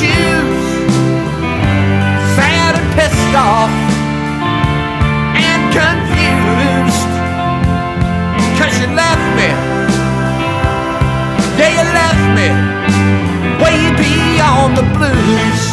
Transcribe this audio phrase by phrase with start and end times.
[0.00, 0.64] shoes.
[2.36, 3.72] Sad and pissed off
[5.36, 7.12] and confused.
[8.56, 9.48] Cause you left me.
[11.58, 12.48] Yeah, you left me
[13.62, 15.69] way beyond the blues.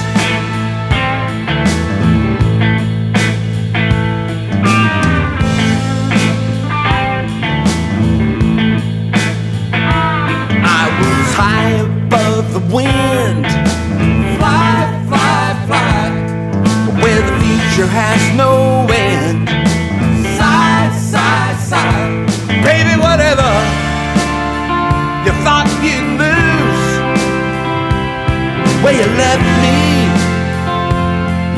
[28.87, 29.79] Where you left me,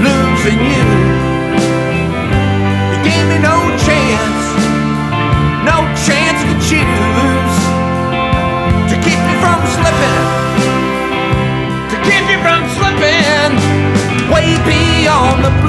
[0.01, 0.87] losing you.
[2.89, 4.45] You gave me no chance,
[5.61, 7.57] no chance to choose
[8.89, 10.25] to keep me from slipping,
[11.91, 13.53] to keep me from slipping
[14.33, 15.68] way beyond the blues.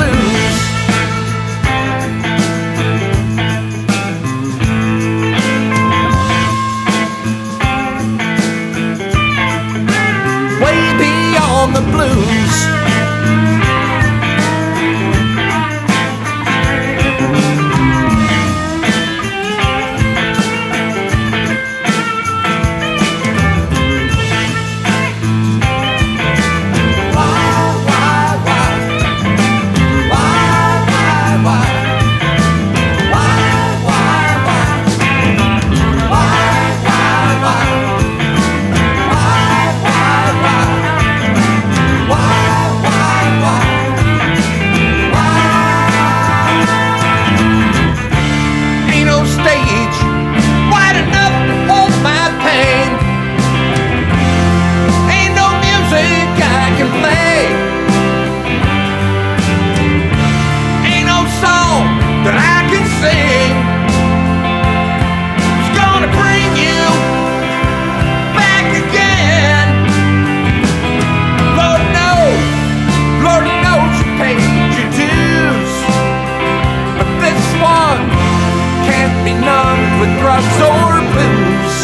[80.18, 81.76] Drugs or blues.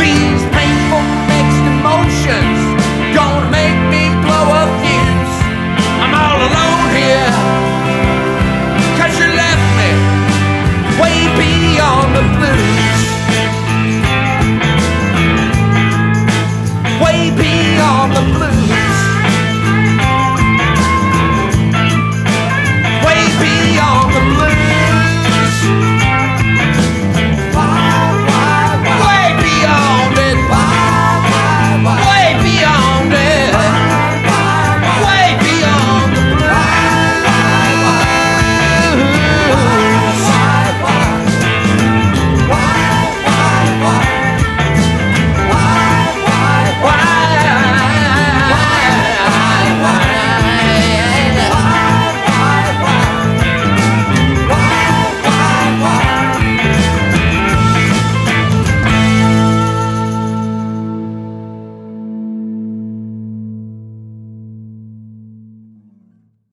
[0.00, 0.49] These